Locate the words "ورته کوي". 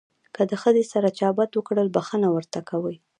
2.31-2.95